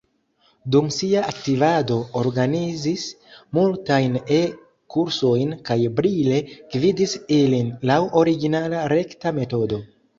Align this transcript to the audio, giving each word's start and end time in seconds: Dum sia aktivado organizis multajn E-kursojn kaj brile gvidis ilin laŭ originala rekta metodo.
Dum 0.75 0.85
sia 0.93 1.19
aktivado 1.31 1.97
organizis 2.21 3.05
multajn 3.59 4.17
E-kursojn 4.39 5.55
kaj 5.71 5.81
brile 6.03 6.43
gvidis 6.75 7.17
ilin 7.41 7.73
laŭ 7.93 8.03
originala 8.27 8.87
rekta 8.99 9.39
metodo. 9.41 9.87